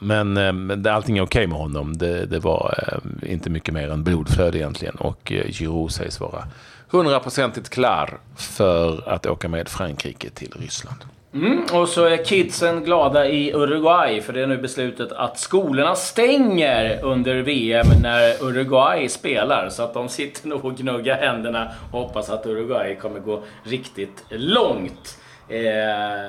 Men, 0.00 0.36
eh, 0.36 0.52
men 0.52 0.86
allting 0.86 1.18
är 1.18 1.22
okej 1.22 1.40
okay 1.40 1.46
med 1.46 1.58
honom. 1.58 1.96
Det, 1.96 2.26
det 2.26 2.38
var 2.38 2.74
eh, 2.88 3.32
inte 3.32 3.50
mycket 3.50 3.74
mer 3.74 3.90
än 3.90 4.04
blodflöde 4.04 4.58
egentligen. 4.58 4.94
Och 4.94 5.32
Giroud 5.48 5.92
sägs 5.92 6.20
vara 6.20 6.48
hundraprocentigt 6.88 7.68
klar 7.68 8.18
för 8.36 9.08
att 9.08 9.26
åka 9.26 9.48
med 9.48 9.68
Frankrike 9.68 10.30
till 10.30 10.52
Ryssland. 10.60 11.04
Mm, 11.34 11.64
och 11.72 11.88
så 11.88 12.04
är 12.04 12.24
kidsen 12.24 12.84
glada 12.84 13.28
i 13.28 13.52
Uruguay, 13.54 14.20
för 14.20 14.32
det 14.32 14.42
är 14.42 14.46
nu 14.46 14.58
beslutet 14.58 15.12
att 15.12 15.38
skolorna 15.38 15.94
stänger 15.94 17.04
under 17.04 17.42
VM 17.42 17.86
när 18.02 18.44
Uruguay 18.44 19.08
spelar. 19.08 19.68
Så 19.68 19.82
att 19.82 19.94
de 19.94 20.08
sitter 20.08 20.48
nog 20.48 20.64
och 20.64 20.76
gnuggar 20.76 21.16
händerna 21.16 21.72
och 21.90 22.00
hoppas 22.00 22.30
att 22.30 22.46
Uruguay 22.46 22.96
kommer 22.96 23.20
gå 23.20 23.42
riktigt 23.62 24.24
långt. 24.30 25.18
Eh, 25.48 25.58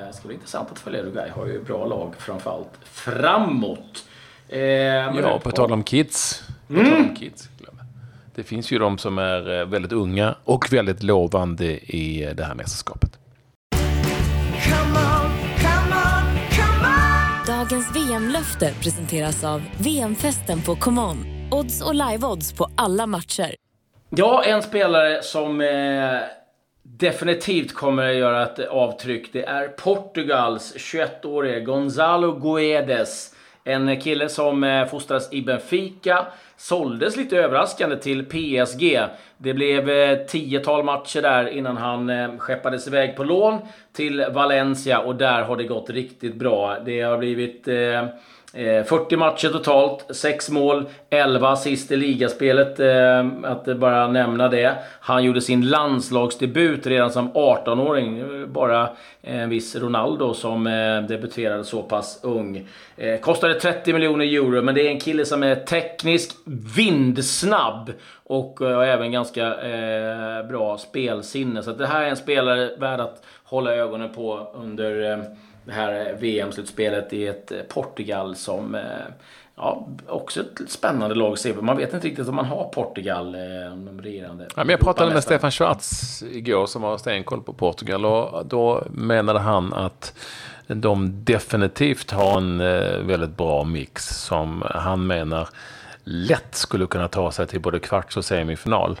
det 0.06 0.12
ska 0.12 0.26
bli 0.26 0.34
intressant 0.34 0.68
att 0.72 0.78
följa 0.78 1.00
Uruguay. 1.00 1.30
Har 1.30 1.46
ju 1.46 1.64
bra 1.64 1.86
lag, 1.86 2.14
framförallt 2.18 2.78
framåt. 2.84 4.04
Eh, 4.48 4.60
ja, 4.60 5.40
på 5.42 5.50
tal 5.50 5.72
om 5.72 5.82
kids. 5.84 6.42
På 6.68 6.74
tal 6.74 6.92
om 6.92 7.16
kids. 7.16 7.48
Det 8.34 8.42
finns 8.42 8.72
ju 8.72 8.78
de 8.78 8.98
som 8.98 9.18
är 9.18 9.60
eh, 9.60 9.66
väldigt 9.66 9.92
unga 9.92 10.34
och 10.44 10.72
väldigt 10.72 11.02
lovande 11.02 11.64
i 11.96 12.24
eh, 12.24 12.34
det 12.34 12.44
här 12.44 12.54
mästerskapet. 12.54 13.03
Dagens 17.70 17.96
VM-löfte 17.96 18.72
presenteras 18.82 19.44
av 19.44 19.62
VM-festen 19.78 20.62
på 20.62 20.76
ComeOn. 20.76 21.16
Odds 21.50 21.82
och 21.82 21.94
live-odds 21.94 22.52
på 22.52 22.68
alla 22.76 23.06
matcher. 23.06 23.54
Ja, 24.10 24.44
en 24.44 24.62
spelare 24.62 25.22
som 25.22 25.60
eh, 25.60 26.18
definitivt 26.82 27.74
kommer 27.74 28.10
att 28.10 28.16
göra 28.16 28.42
ett 28.42 28.68
avtryck. 28.68 29.32
Det 29.32 29.44
är 29.44 29.68
Portugals 29.68 30.74
21-årige 30.76 31.60
Gonzalo 31.60 32.32
Guedes. 32.32 33.33
En 33.66 34.00
kille 34.00 34.28
som 34.28 34.64
eh, 34.64 34.86
fostrades 34.86 35.32
i 35.32 35.42
Benfica. 35.42 36.26
Såldes 36.56 37.16
lite 37.16 37.36
överraskande 37.36 37.96
till 37.96 38.24
PSG. 38.24 39.00
Det 39.38 39.54
blev 39.54 39.90
eh, 39.90 40.18
tiotal 40.18 40.84
matcher 40.84 41.22
där 41.22 41.48
innan 41.48 41.76
han 41.76 42.10
eh, 42.10 42.38
skeppades 42.38 42.86
iväg 42.86 43.16
på 43.16 43.24
lån 43.24 43.58
till 43.92 44.24
Valencia 44.32 44.98
och 44.98 45.16
där 45.16 45.42
har 45.42 45.56
det 45.56 45.64
gått 45.64 45.90
riktigt 45.90 46.34
bra. 46.34 46.78
Det 46.84 47.00
har 47.00 47.18
blivit 47.18 47.68
eh, 47.68 48.06
Eh, 48.56 48.84
40 48.84 49.16
matcher 49.16 49.48
totalt, 49.48 50.06
6 50.10 50.50
mål, 50.50 50.84
11 51.10 51.48
assist 51.48 51.90
i 51.92 51.96
ligaspelet. 51.96 52.80
Eh, 52.80 53.26
att 53.44 53.76
bara 53.76 54.08
nämna 54.08 54.48
det. 54.48 54.74
Han 55.00 55.24
gjorde 55.24 55.40
sin 55.40 55.68
landslagsdebut 55.68 56.86
redan 56.86 57.10
som 57.10 57.32
18-åring. 57.32 58.24
Bara 58.52 58.82
eh, 59.22 59.40
en 59.40 59.50
viss 59.50 59.76
Ronaldo 59.76 60.34
som 60.34 60.64
debuterade 61.08 61.64
så 61.64 61.82
pass 61.82 62.20
ung. 62.22 62.68
Kostade 63.20 63.54
30 63.54 63.92
miljoner 63.92 64.24
euro, 64.24 64.62
men 64.62 64.74
det 64.74 64.86
är 64.86 64.90
en 64.90 65.00
kille 65.00 65.24
som 65.24 65.42
är 65.42 65.54
teknisk, 65.54 66.30
vindsnabb 66.76 67.92
och 68.24 68.60
har 68.60 68.84
även 68.84 69.12
ganska 69.12 69.54
bra 70.48 70.78
spelsinne. 70.78 71.62
Så 71.62 71.72
det 71.72 71.86
här 71.86 72.02
är 72.02 72.08
en 72.08 72.16
spelare 72.16 72.76
värd 72.76 73.00
att 73.00 73.24
hålla 73.44 73.74
ögonen 73.74 74.12
på 74.12 74.52
under 74.54 75.24
det 75.64 75.72
här 75.72 76.16
VM-slutspelet 76.20 77.12
i 77.12 77.26
ett 77.26 77.52
eh, 77.52 77.58
Portugal 77.58 78.36
som 78.36 78.74
eh, 78.74 78.82
Ja, 79.56 79.88
också 80.08 80.40
ett 80.40 80.70
spännande 80.70 81.14
lag 81.14 81.32
att 81.32 81.38
se. 81.38 81.54
Man 81.54 81.76
vet 81.76 81.94
inte 81.94 82.06
riktigt 82.06 82.28
om 82.28 82.34
man 82.34 82.44
har 82.44 82.68
Portugal, 82.68 83.34
eh, 83.34 83.40
de 83.76 84.00
regerande. 84.02 84.44
Ja, 84.44 84.64
men 84.64 84.68
jag 84.68 84.80
pratade 84.80 85.14
med 85.14 85.22
Stefan 85.22 85.50
Schwarz 85.50 86.22
igår 86.22 86.66
som 86.66 86.82
har 86.82 86.98
stenkoll 86.98 87.42
på 87.42 87.52
Portugal 87.52 88.04
och 88.04 88.46
då 88.46 88.84
menade 88.90 89.38
han 89.38 89.74
att 89.74 90.14
de 90.66 91.24
definitivt 91.24 92.10
har 92.10 92.36
en 92.36 92.58
väldigt 93.06 93.36
bra 93.36 93.64
mix 93.64 94.08
som 94.08 94.62
han 94.70 95.06
menar 95.06 95.48
lätt 96.04 96.54
skulle 96.54 96.86
kunna 96.86 97.08
ta 97.08 97.32
sig 97.32 97.46
till 97.46 97.60
både 97.60 97.78
kvarts 97.78 98.16
och 98.16 98.24
semifinal. 98.24 99.00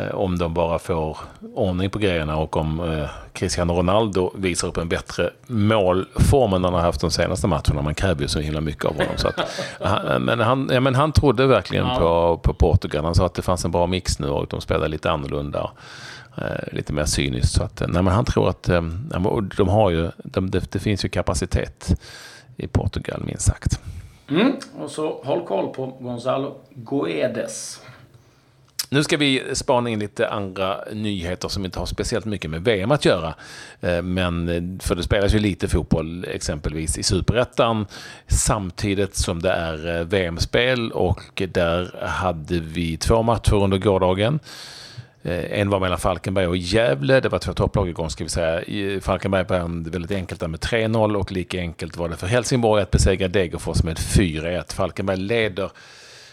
Eh, 0.00 0.14
om 0.14 0.38
de 0.38 0.54
bara 0.54 0.78
får 0.78 1.18
ordning 1.54 1.90
på 1.90 1.98
grejerna 1.98 2.36
och 2.36 2.56
om 2.56 2.80
eh, 2.80 3.08
Cristiano 3.32 3.72
Ronaldo 3.72 4.32
visar 4.36 4.68
upp 4.68 4.76
en 4.76 4.88
bättre 4.88 5.30
målform 5.46 6.52
än 6.52 6.64
han 6.64 6.74
har 6.74 6.80
haft 6.80 7.00
de 7.00 7.10
senaste 7.10 7.46
matcherna. 7.46 7.82
Man 7.82 7.94
kräver 7.94 8.22
ju 8.22 8.28
så 8.28 8.40
himla 8.40 8.60
mycket 8.60 8.84
av 8.84 8.92
honom. 8.92 9.14
Så 9.16 9.28
att, 9.28 9.40
men, 10.20 10.40
han, 10.40 10.70
ja, 10.72 10.80
men 10.80 10.94
han 10.94 11.12
trodde 11.12 11.46
verkligen 11.46 11.86
ja. 11.86 11.96
på, 11.98 12.38
på 12.42 12.54
Portugal. 12.54 13.04
Han 13.04 13.14
sa 13.14 13.26
att 13.26 13.34
det 13.34 13.42
fanns 13.42 13.64
en 13.64 13.70
bra 13.70 13.86
mix 13.86 14.18
nu 14.18 14.28
och 14.28 14.46
de 14.50 14.60
spelade 14.60 14.88
lite 14.88 15.10
annorlunda. 15.10 15.70
Eh, 16.36 16.72
lite 16.72 16.92
mer 16.92 17.04
cyniskt. 17.04 17.54
Så 17.54 17.62
att, 17.62 17.82
nej, 17.88 18.02
men 18.02 18.14
han 18.14 18.24
tror 18.24 18.48
att 18.48 18.62
de 19.56 19.68
har 19.68 19.90
ju, 19.90 20.10
de, 20.16 20.50
det, 20.50 20.72
det 20.72 20.78
finns 20.78 21.04
ju 21.04 21.08
kapacitet 21.08 22.00
i 22.56 22.66
Portugal 22.66 23.22
minst 23.24 23.46
sagt. 23.46 23.80
Mm. 24.30 24.52
Och 24.78 24.90
så 24.90 25.20
håll 25.24 25.46
koll 25.46 25.68
på 25.74 25.86
Gonzalo 25.86 26.54
Guedes. 26.70 27.80
Nu 28.92 29.04
ska 29.04 29.16
vi 29.16 29.42
spana 29.52 29.90
in 29.90 29.98
lite 29.98 30.28
andra 30.28 30.78
nyheter 30.92 31.48
som 31.48 31.64
inte 31.64 31.78
har 31.78 31.86
speciellt 31.86 32.24
mycket 32.24 32.50
med 32.50 32.64
VM 32.64 32.90
att 32.90 33.04
göra. 33.04 33.34
Eh, 33.80 34.02
men 34.02 34.48
eh, 34.48 34.62
för 34.80 34.94
det 34.94 35.02
spelas 35.02 35.34
ju 35.34 35.38
lite 35.38 35.68
fotboll 35.68 36.24
exempelvis 36.28 36.98
i 36.98 37.02
Superettan 37.02 37.86
samtidigt 38.26 39.16
som 39.16 39.42
det 39.42 39.50
är 39.50 39.98
eh, 39.98 40.04
VM-spel 40.04 40.92
och 40.92 41.42
där 41.48 42.06
hade 42.06 42.60
vi 42.60 42.96
två 42.96 43.22
matcher 43.22 43.54
under 43.54 43.78
gårdagen. 43.78 44.40
En 45.22 45.70
var 45.70 45.80
mellan 45.80 45.98
Falkenberg 45.98 46.46
och 46.46 46.56
Gävle. 46.56 47.20
Det 47.20 47.28
var 47.28 47.38
två 47.38 47.52
topplag 47.52 47.88
igång 47.88 48.10
ska 48.10 48.24
vi 48.24 48.30
säga. 48.30 49.00
Falkenberg 49.00 49.44
vann 49.44 49.82
väldigt 49.82 50.10
enkelt 50.10 50.40
där 50.40 50.48
med 50.48 50.60
3-0 50.60 51.16
och 51.16 51.32
lika 51.32 51.58
enkelt 51.58 51.96
var 51.96 52.08
det 52.08 52.16
för 52.16 52.26
Helsingborg 52.26 52.82
att 52.82 52.90
besegra 52.90 53.28
Degerfors 53.28 53.82
med 53.82 53.96
4-1. 53.98 54.72
Falkenberg 54.74 55.16
leder 55.16 55.70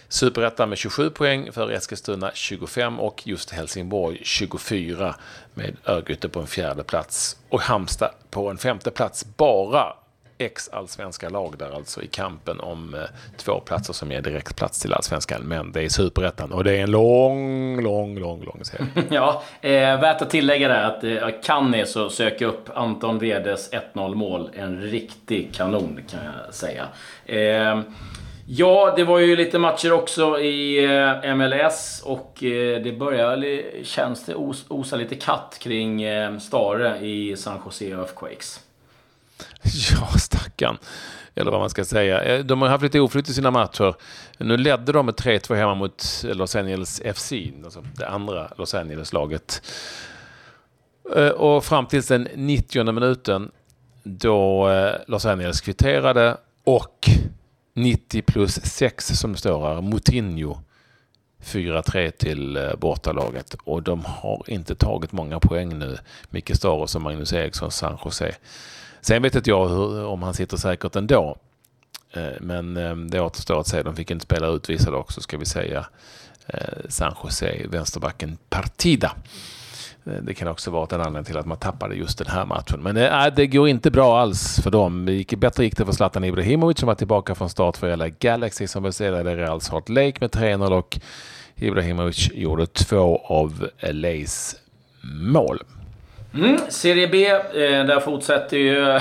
Superettan 0.10 0.70
med 0.70 0.78
27 0.78 1.10
poäng 1.10 1.52
för 1.52 1.72
Eskilstuna 1.72 2.32
25 2.34 3.00
och 3.00 3.28
just 3.28 3.52
Helsingborg 3.52 4.20
24 4.24 5.16
med 5.54 5.78
Örgryte 5.86 6.30
på 6.30 6.40
en 6.40 6.48
fjärde 6.48 6.84
plats 6.84 7.38
och 7.50 7.62
Halmstad 7.62 8.12
på 8.30 8.50
en 8.50 8.58
femte 8.58 8.92
plats. 8.92 9.26
Bara 9.38 9.94
ex-allsvenska 10.38 11.30
lag 11.30 11.56
där 11.60 11.76
alltså 11.76 12.02
i 12.02 12.08
kampen 12.08 12.60
om 12.60 12.94
eh, 12.94 13.02
två 13.38 13.60
platser 13.60 13.94
som 13.94 14.12
ger 14.12 14.22
direktplats 14.22 14.82
till 14.82 14.94
allsvenskan. 14.94 15.42
Men 15.42 15.72
det 15.72 15.84
är 15.84 15.90
superettan 15.90 16.52
och 16.52 16.64
det 16.64 16.78
är 16.78 16.84
en 16.84 16.92
lång, 16.92 17.82
lång, 17.82 18.20
lång, 18.20 18.44
lång 18.44 18.66
serie. 18.66 18.88
ja, 19.10 19.44
eh, 19.62 19.72
värt 20.02 20.22
att 20.22 20.30
tillägga 20.30 20.68
där 20.68 20.84
att 20.84 21.04
eh, 21.04 21.42
kan 21.44 21.72
ni 21.72 21.86
så 21.86 22.10
sök 22.10 22.42
upp 22.42 22.70
Anton 22.74 23.20
Wedes 23.20 23.72
1-0 23.94 24.16
mål. 24.16 24.50
En 24.54 24.82
riktig 24.82 25.54
kanon 25.54 26.00
kan 26.10 26.20
jag 26.26 26.54
säga. 26.54 26.88
Eh, 27.26 27.82
Ja, 28.50 28.94
det 28.96 29.04
var 29.04 29.20
ju 29.20 29.36
lite 29.36 29.60
matcher 29.60 29.92
också 29.92 30.40
i 30.40 30.86
eh, 30.86 31.36
MLS 31.36 32.02
och 32.06 32.44
eh, 32.44 32.82
det 32.82 32.92
börjar, 33.00 33.44
känns 33.84 34.26
det, 34.26 34.36
os, 34.36 34.66
osa 34.68 34.96
lite 34.96 35.16
katt 35.16 35.58
kring 35.62 36.04
eh, 36.04 36.38
Stare 36.38 37.00
i 37.00 37.38
San 37.38 37.60
Jose 37.66 37.86
Earthquakes. 37.86 38.60
Ja, 39.92 40.08
stackarn. 40.20 40.78
Eller 41.36 41.52
vad 41.52 41.60
man 41.60 41.70
ska 41.70 41.86
säga. 41.86 42.44
De 42.44 42.62
har 42.62 42.70
haft 42.70 42.84
lite 42.84 43.00
oflyt 43.00 43.30
i 43.30 43.34
sina 43.34 43.52
matcher. 43.52 43.96
Nu 44.38 44.58
ledde 44.58 44.92
de 44.92 45.06
med 45.06 45.16
3-2 45.16 45.56
hemma 45.56 45.76
mot 45.76 46.04
Los 46.24 46.56
Angeles 46.56 47.02
FC, 47.16 47.34
alltså 47.64 47.84
det 47.96 48.08
andra 48.08 48.52
Los 48.58 48.74
Angeles-laget. 48.74 49.62
Och 51.36 51.66
fram 51.66 51.86
till 51.86 52.02
den 52.02 52.28
90 52.36 52.92
minuten 52.92 53.52
då 54.04 54.70
Los 55.08 55.26
Angeles 55.26 55.62
kvitterade 55.62 56.38
och 56.64 57.10
90 57.78 58.22
plus 58.22 58.66
6 58.66 59.08
som 59.08 59.32
det 59.32 59.38
står 59.38 59.68
här. 59.68 59.82
Moutinho 59.82 60.58
4-3 61.44 62.12
till 62.12 62.58
eh, 62.58 62.76
bortalaget 62.76 63.56
och 63.64 63.84
de 63.84 64.06
har 64.06 64.44
inte 64.48 64.76
tagit 64.76 65.12
många 65.12 65.40
poäng 65.40 65.80
nu. 65.80 65.98
Micke 66.30 66.56
Staros 66.56 66.96
och 66.96 67.02
Magnus 67.02 67.34
Eriksson 67.34 67.72
San 67.72 67.98
Jose. 68.06 68.36
Sen 69.02 69.22
vet 69.22 69.36
inte 69.36 69.50
jag 69.50 69.70
hur, 69.70 70.06
om 70.06 70.24
han 70.24 70.34
sitter 70.34 70.58
säkert 70.58 70.96
ändå. 70.96 71.38
Eh, 72.14 72.42
men 72.42 72.78
eh, 72.78 72.96
det 72.96 73.22
återstår 73.22 73.60
att 73.60 73.68
se. 73.68 73.84
De 73.84 73.96
fick 73.96 74.12
inte 74.12 74.26
spela 74.26 74.48
utvisade 74.48 74.98
också 74.98 75.22
ska 75.22 75.38
vi 75.38 75.46
säga. 75.46 75.86
San 76.90 77.16
Jose, 77.24 77.68
vänsterbacken 77.70 78.38
Partida. 78.50 79.16
Eh, 80.08 80.14
det 80.22 80.34
kan 80.34 80.48
också 80.48 80.72
vara 80.72 80.96
en 80.96 81.02
anledning 81.02 81.24
till 81.24 81.38
att 81.38 81.46
man 81.46 81.58
tappade 81.58 81.96
just 81.96 82.18
den 82.18 82.28
här 82.28 82.46
matchen. 82.46 82.84
Men 82.84 82.98
äh, 82.98 83.36
det 83.36 83.48
går 83.48 83.68
inte 83.70 83.92
bra 83.92 84.20
alls 84.20 84.60
för 84.60 84.72
dem. 84.72 85.06
Det 85.06 85.14
gick, 85.14 85.34
bättre 85.36 85.64
gick 85.64 85.78
det 85.78 85.86
för 85.86 85.92
Zlatan 85.92 86.24
Ibrahimovic 86.24 86.80
som 86.80 86.88
var 86.88 86.96
tillbaka 86.96 87.36
från 87.36 87.50
start 87.50 87.78
för 87.78 87.96
LA 87.96 88.10
Galaxy 88.10 88.68
som 88.68 88.84
besegrade 88.84 89.36
Real 89.36 89.62
Salt 89.62 89.90
Lake 89.90 90.18
med 90.20 90.30
3-0 90.30 90.72
och 90.72 91.00
Ibrahimovic 91.56 92.32
gjorde 92.34 92.68
två 92.68 93.22
av 93.26 93.68
LAs 93.82 94.56
mål. 95.04 95.60
Mm, 96.38 96.58
Serie 96.70 97.08
B, 97.08 97.28
eh, 97.28 97.86
där 97.86 98.00
fortsätter 98.00 98.58
ju 98.58 98.76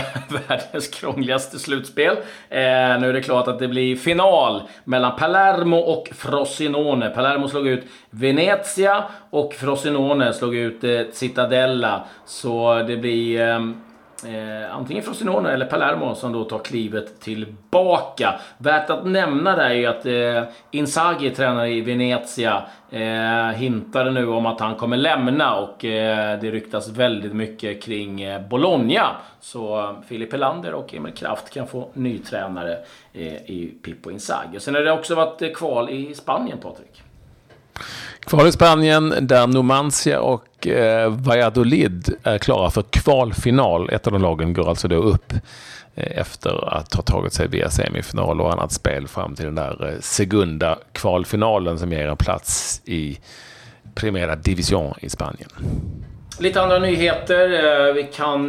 världens 0.49 0.89
krångligaste 0.89 1.59
slutspel. 1.59 2.17
Eh, 2.49 2.61
nu 3.01 3.09
är 3.09 3.13
det 3.13 3.23
klart 3.23 3.49
att 3.49 3.59
det 3.59 3.69
blir 3.69 3.97
final 3.97 4.63
mellan 4.85 5.17
Palermo 5.17 5.77
och 5.77 6.09
Frosinone. 6.15 7.11
Palermo 7.11 7.49
slog 7.49 7.69
ut 7.69 7.85
Venezia 8.11 9.05
och 9.31 9.55
Frosinone 9.55 10.33
slog 10.33 10.57
ut 10.57 10.85
eh, 10.85 11.01
Så 12.25 12.85
det 12.89 12.97
blir 12.97 13.41
ehm, 13.41 13.81
Eh, 14.25 14.77
antingen 14.77 15.03
Frosinone 15.03 15.53
eller 15.53 15.67
Palermo 15.67 16.15
som 16.15 16.33
då 16.33 16.45
tar 16.45 16.59
klivet 16.59 17.21
tillbaka. 17.21 18.41
Värt 18.59 18.91
att 18.91 19.07
nämna 19.07 19.57
där 19.57 19.71
är 19.71 19.75
ju 19.75 19.87
att 19.87 20.07
eh, 20.07 20.53
Inzaghi, 20.71 21.31
tränare 21.31 21.71
i 21.71 21.81
Venezia, 21.81 22.63
eh, 22.91 23.49
hintade 23.49 24.11
nu 24.11 24.29
om 24.29 24.47
att 24.47 24.61
han 24.61 24.75
kommer 24.75 24.97
lämna 24.97 25.57
och 25.57 25.85
eh, 25.85 26.41
det 26.41 26.51
ryktas 26.51 26.89
väldigt 26.89 27.33
mycket 27.33 27.83
kring 27.83 28.23
eh, 28.23 28.49
Bologna. 28.49 29.17
Så 29.41 29.81
eh, 29.81 29.91
Filip 30.09 30.33
Helander 30.33 30.75
och 30.75 30.95
Emil 30.95 31.13
Kraft 31.13 31.51
kan 31.51 31.67
få 31.67 31.89
ny 31.93 32.19
tränare 32.19 32.79
eh, 33.13 33.35
i 33.35 33.75
Pippo 33.83 34.11
Inzaghi. 34.11 34.61
Sen 34.61 34.75
har 34.75 34.83
det 34.83 34.93
också 34.93 35.15
varit 35.15 35.43
eh, 35.43 35.49
kval 35.49 35.91
i 35.91 36.15
Spanien, 36.15 36.59
Patrik. 36.59 37.03
Kval 38.21 38.47
i 38.47 38.53
Spanien 38.53 39.15
där 39.21 39.47
Numancia 39.47 40.21
och 40.21 40.45
eh, 40.71 41.09
Valladolid 41.09 42.15
är 42.23 42.39
klara 42.39 42.71
för 42.71 42.83
kvalfinal. 42.83 43.91
Ett 43.91 44.07
av 44.07 44.13
de 44.13 44.23
lagen 44.23 44.53
går 44.53 44.69
alltså 44.69 44.89
då 44.89 44.97
upp 44.97 45.33
eh, 45.95 46.19
efter 46.19 46.75
att 46.75 46.95
ha 46.95 47.03
tagit 47.03 47.33
sig 47.33 47.49
via 47.49 47.71
semifinal 47.71 48.41
och 48.41 48.53
annat 48.53 48.73
spel 48.73 49.09
fram 49.09 49.35
till 49.35 49.45
den 49.45 49.55
där 49.55 49.89
eh, 49.89 50.01
segunda 50.01 50.79
kvalfinalen 50.93 51.79
som 51.79 51.93
ger 51.93 52.09
en 52.09 52.17
plats 52.17 52.81
i 52.85 53.19
Primera 53.95 54.37
Division 54.37 54.95
i 55.01 55.09
Spanien. 55.09 55.51
Lite 56.39 56.63
andra 56.63 56.79
nyheter. 56.79 57.53
Eh, 57.89 57.95
vi 57.95 58.03
kan 58.03 58.49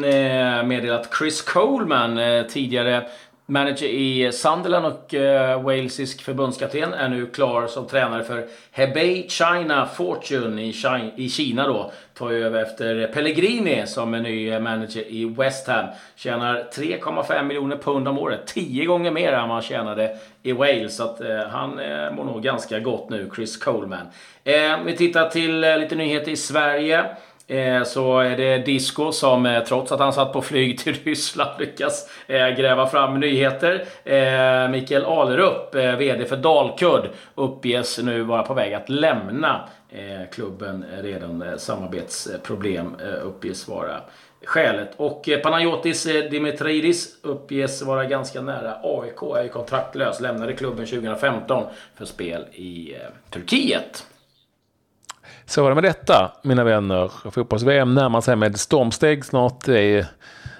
meddela 0.67 0.95
att 0.95 1.09
Chris 1.19 1.41
Coleman, 1.41 2.19
tidigare 2.49 3.07
Manager 3.49 3.87
i 3.87 4.31
Sunderland 4.31 4.85
och 4.85 5.13
uh, 5.13 5.63
walesisk 5.63 6.21
förbundskapten 6.21 6.93
är 6.93 7.09
nu 7.09 7.25
klar 7.25 7.67
som 7.67 7.87
tränare 7.87 8.23
för 8.23 8.47
Hebei 8.71 9.29
China 9.29 9.85
Fortune 9.85 10.61
i 10.63 10.73
China, 10.73 11.11
i 11.15 11.29
Kina 11.29 11.67
då. 11.67 11.91
Tar 12.13 12.31
ju 12.31 12.45
över 12.45 12.61
efter 12.61 13.07
Pellegrini 13.07 13.87
som 13.87 14.13
är 14.13 14.19
ny 14.19 14.49
eh, 14.49 14.59
manager 14.59 15.03
i 15.07 15.25
West 15.25 15.67
Ham. 15.67 15.85
Tjänar 16.15 16.67
3,5 16.73 17.43
miljoner 17.43 17.77
pund 17.77 18.07
om 18.07 18.19
året. 18.19 18.47
10 18.47 18.85
gånger 18.85 19.11
mer 19.11 19.33
än 19.33 19.47
man 19.47 19.61
tjänade 19.61 20.17
i 20.43 20.51
Wales. 20.51 20.95
Så 20.95 21.03
att, 21.03 21.21
uh, 21.21 21.37
han 21.37 21.79
uh, 21.79 22.13
mår 22.13 22.23
nog 22.23 22.43
ganska 22.43 22.79
gott 22.79 23.09
nu, 23.09 23.29
Chris 23.35 23.57
Coleman. 23.57 24.07
Uh, 24.47 24.85
vi 24.85 24.95
tittar 24.97 25.29
till 25.29 25.59
lite 25.59 25.95
nyheter 25.95 26.31
i 26.31 26.35
Sverige. 26.35 27.05
Eh, 27.47 27.83
så 27.83 28.19
är 28.19 28.37
det 28.37 28.57
Disco 28.57 29.11
som 29.11 29.45
eh, 29.45 29.63
trots 29.63 29.91
att 29.91 29.99
han 29.99 30.13
satt 30.13 30.33
på 30.33 30.41
flyg 30.41 30.79
till 30.79 30.93
Ryssland 31.03 31.59
lyckas 31.59 32.09
eh, 32.27 32.49
gräva 32.49 32.87
fram 32.87 33.19
nyheter. 33.19 33.85
Mikael 34.69 35.05
Alerup, 35.05 35.75
VD 35.75 36.25
för 36.25 36.37
Dalkurd, 36.37 37.09
uppges 37.35 37.97
nu 37.97 38.23
vara 38.23 38.43
på 38.43 38.53
väg 38.53 38.73
att 38.73 38.89
lämna 38.89 39.69
klubben. 40.31 40.85
Redan 41.01 41.43
samarbetsproblem 41.57 42.95
uppges 43.23 43.67
vara 43.67 44.01
skälet. 44.45 44.91
Och 44.97 45.29
Panayotis 45.43 46.03
Dimitridis 46.03 47.17
uppges 47.21 47.81
vara 47.81 48.05
ganska 48.05 48.41
nära 48.41 48.77
AIK. 48.83 49.37
Är 49.37 49.43
ju 49.43 49.49
kontraktlös. 49.49 50.19
Lämnade 50.19 50.53
klubben 50.53 50.85
2015 50.85 51.63
för 51.95 52.05
spel 52.05 52.45
i 52.53 52.95
Turkiet. 53.29 54.05
Så 55.49 55.63
var 55.63 55.69
det 55.69 55.75
med 55.75 55.83
detta, 55.83 56.31
mina 56.41 56.63
vänner. 56.63 57.31
Fotbolls-VM 57.31 57.93
närmar 57.93 58.21
sig 58.21 58.35
med 58.35 58.59
stormsteg. 58.59 59.25
Snart 59.25 59.67
är 59.67 60.05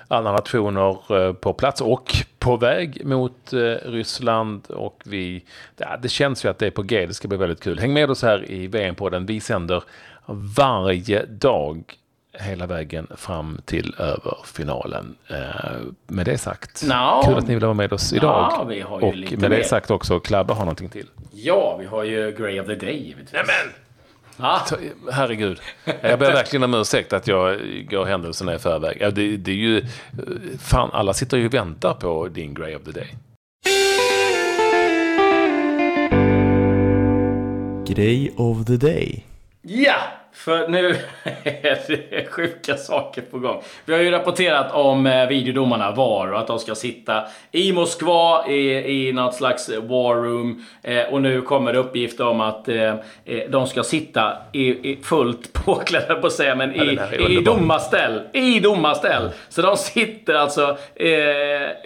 alla 0.08 0.32
nationer 0.32 0.98
eh, 1.18 1.34
på 1.34 1.54
plats 1.54 1.82
och 1.82 2.16
på 2.40 2.58
väg 2.58 3.06
mot 3.06 3.54
eh, 3.54 3.60
Ryssland. 3.86 4.68
Och 4.70 5.02
vi, 5.06 5.44
det 6.02 6.10
känns 6.10 6.46
ju 6.46 6.50
att 6.50 6.60
det 6.60 6.68
är 6.68 6.72
på 6.72 6.82
G. 6.82 7.06
Det 7.06 7.14
ska 7.14 7.28
bli 7.28 7.38
väldigt 7.38 7.60
kul. 7.60 7.80
Häng 7.80 7.94
med 7.94 8.10
oss 8.10 8.22
här 8.22 8.52
i 8.52 8.68
VM-podden. 8.68 9.26
Vi 9.26 9.40
sänder 9.40 9.84
varje 10.58 11.26
dag 11.26 11.84
hela 12.34 12.66
vägen 12.66 13.08
fram 13.16 13.62
till 13.66 13.96
över 13.98 14.38
finalen. 14.46 15.16
Eh, 15.28 15.38
med 16.08 16.26
det 16.26 16.38
sagt, 16.38 16.84
no. 16.84 17.22
kul 17.26 17.38
att 17.38 17.48
ni 17.48 17.54
vill 17.54 17.64
vara 17.64 17.74
med 17.74 17.94
oss 17.94 18.14
idag. 18.14 18.54
No, 18.60 18.70
vi 18.70 18.82
har 18.82 19.02
ju 19.02 19.08
och 19.08 19.16
med 19.16 19.50
mer. 19.50 19.50
det 19.50 19.64
sagt 19.64 19.92
också, 19.92 20.20
Klabbe 20.20 20.54
har 20.54 20.60
någonting 20.60 20.90
till. 20.90 21.08
Ja, 21.32 21.78
vi 21.80 21.86
har 21.86 22.04
ju 22.04 22.32
Grey 22.32 22.60
of 22.60 22.68
the 22.68 22.76
Day 22.76 22.98
givetvis. 22.98 23.34
Nämen! 23.34 23.87
Ah. 24.40 24.62
Herregud. 25.12 25.60
Jag 26.02 26.20
ber 26.20 26.32
verkligen 26.32 26.64
om 26.64 26.74
ursäkt 26.74 27.14
att 27.14 27.28
jag 27.28 27.60
går 27.90 28.06
händelserna 28.06 28.56
i 28.56 28.60
förväg. 28.60 28.98
Ja, 29.00 29.12
det, 29.12 29.38
det 29.38 29.52
är 29.52 29.56
ju... 29.56 29.86
Fan, 30.60 30.90
alla 30.94 31.14
sitter 31.14 31.38
ju 31.38 31.46
och 31.46 31.54
väntar 31.54 31.94
på 31.94 32.28
din 32.28 32.54
Grey 32.54 32.76
of 32.76 32.84
the 32.84 32.92
Day. 32.92 33.08
Grey 37.88 38.32
of 38.38 38.66
the 38.66 38.78
Day. 38.78 39.26
Ja! 39.62 39.96
För 40.38 40.68
nu 40.68 40.90
är 41.44 41.80
det 41.88 42.32
sjuka 42.32 42.78
saker 42.78 43.22
på 43.22 43.40
gång. 43.40 43.62
Vi 43.86 43.94
har 43.94 44.00
ju 44.00 44.12
rapporterat 44.12 44.74
om 44.74 45.06
eh, 45.06 45.28
videodomarna 45.28 45.92
VAR 45.92 46.32
och 46.32 46.40
att 46.40 46.48
de 46.48 46.60
ska 46.60 46.76
sitta 46.76 47.24
i 47.52 47.74
Moskva 47.74 48.48
i, 48.48 49.08
i 49.08 49.14
något 49.14 49.36
slags 49.36 49.70
war 49.70 50.16
room. 50.16 50.66
Eh, 50.84 51.04
och 51.04 51.22
nu 51.22 51.42
kommer 51.42 51.74
det 51.74 51.80
uppgifter 51.80 52.28
om 52.28 52.42
att 52.42 52.70
eh, 52.70 52.94
eh 53.26 53.50
de 53.50 53.68
ska 53.68 53.84
sitta 53.84 54.34
i, 54.52 54.92
i 54.92 55.00
fullt 55.04 55.54
påklädda 55.66 56.16
på 56.16 56.28
att 56.28 56.34
säga, 56.34 56.56
men 56.56 56.76
i, 56.76 57.00
ja, 57.20 57.28
i 57.30 57.42
domarställ. 57.42 58.22
I 58.34 58.60
domarställ. 58.60 59.30
Så 59.50 59.62
de 59.62 59.78
sitter 59.78 60.34
alltså, 60.34 60.78
eh, 60.96 61.10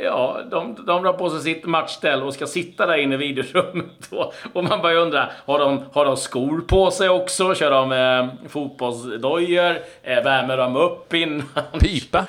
ja, 0.03 0.39
de, 0.51 0.75
de 0.85 1.03
drar 1.03 1.13
på 1.13 1.29
sig 1.29 1.39
sitt 1.39 1.65
matchställ 1.65 2.23
och 2.23 2.33
ska 2.33 2.45
sitta 2.45 2.85
där 2.85 2.97
inne 2.97 3.15
i 3.15 3.17
videorummet. 3.17 4.09
Då. 4.09 4.33
Och 4.53 4.63
man 4.63 4.81
börjar 4.81 4.97
undra, 4.97 5.29
har 5.45 5.59
de, 5.59 5.83
har 5.93 6.05
de 6.05 6.17
skor 6.17 6.61
på 6.67 6.91
sig 6.91 7.09
också? 7.09 7.55
Kör 7.55 7.71
de 7.71 7.91
eh, 7.91 8.40
fotbollsdojor, 8.49 9.79
eh, 10.03 10.23
värmer 10.23 10.57
dem 10.57 10.75
upp 10.75 11.13
innan. 11.13 11.45
Pipa? 11.79 12.19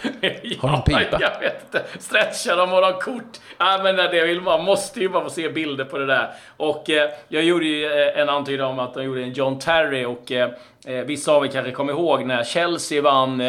Har 0.58 0.68
de 0.70 0.82
pipa? 0.82 1.18
Ja, 1.20 1.30
jag 1.32 1.40
vet 1.40 1.62
inte. 1.64 1.84
Stretchar 1.98 2.56
de 2.56 2.72
och 2.72 2.78
har 2.78 3.00
kort. 3.00 3.38
Ja, 3.58 3.80
men 3.82 3.96
det 3.96 4.26
vill 4.26 4.40
man 4.40 4.64
måste 4.64 5.00
ju 5.00 5.08
bara 5.08 5.24
få 5.24 5.30
se 5.30 5.48
bilder 5.48 5.84
på 5.84 5.98
det 5.98 6.06
där. 6.06 6.30
Och 6.56 6.90
eh, 6.90 7.10
jag 7.28 7.44
gjorde 7.44 7.64
ju 7.64 7.84
eh, 7.84 8.20
en 8.20 8.28
antydan 8.28 8.70
om 8.70 8.78
att 8.78 8.94
de 8.94 9.04
gjorde 9.04 9.22
en 9.22 9.32
John 9.32 9.58
Terry 9.58 10.04
och 10.04 10.32
eh, 10.86 11.04
vissa 11.04 11.32
av 11.32 11.44
er 11.46 11.50
kanske 11.50 11.72
kommer 11.72 11.92
ihåg 11.92 12.26
när 12.26 12.44
Chelsea 12.44 13.02
vann 13.02 13.40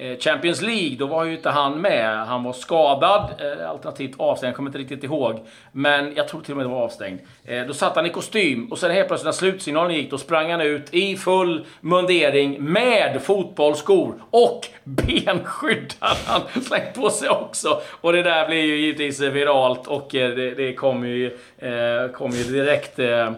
eh, 0.00 0.18
Champions 0.18 0.62
League. 0.62 0.96
Då 0.98 1.06
var 1.06 1.24
ju 1.24 1.32
inte 1.32 1.50
han 1.50 1.80
med. 1.80 2.26
Han 2.26 2.44
var 2.44 2.52
skadad, 2.52 3.30
eh, 3.38 3.70
alternativt 3.70 4.14
avstängd. 4.16 4.48
Jag 4.48 4.56
kommer 4.56 4.68
inte 4.68 4.78
riktigt 4.78 5.04
ihåg. 5.04 5.46
Men 5.72 6.12
jag 6.16 6.28
tror 6.28 6.40
till 6.40 6.52
och 6.52 6.56
med 6.56 6.66
det 6.66 6.70
var 6.70 6.82
avstängd. 6.82 7.20
Eh, 7.44 7.66
då 7.66 7.74
satt 7.74 7.96
han 7.96 8.06
i 8.06 8.08
kostym 8.08 8.72
och 8.72 8.78
sen 8.78 8.90
helt 8.90 9.08
plötsligt 9.08 9.24
när 9.24 9.32
slutsignalen 9.32 9.96
gick, 9.96 10.10
då 10.10 10.18
sprang 10.18 10.50
han 10.50 10.60
ut 10.60 10.94
i 10.94 11.16
full 11.16 11.66
mundering 11.80 12.64
med 12.64 13.22
fotbollsskor 13.22 14.14
och 14.30 14.66
benskydd 14.84 15.94
hade 15.98 16.20
han 16.26 16.62
slängt 16.62 16.94
på 16.94 17.10
sig 17.10 17.28
också. 17.28 17.80
Och 18.00 18.12
det 18.12 18.22
där 18.22 18.46
blev 18.46 18.64
ju 18.64 18.76
givetvis 18.76 19.20
viralt 19.20 19.86
och 19.86 20.14
eh, 20.14 20.30
det, 20.30 20.54
det 20.54 20.74
kom 20.74 21.06
ju, 21.06 21.26
eh, 21.58 22.12
kom 22.12 22.30
ju 22.30 22.44
direkt 22.44 22.98
eh, 22.98 23.32